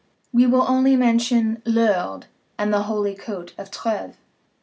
[0.33, 2.25] We will only mention Lourdes
[2.57, 4.17] and the" Holy Coat" of Treves.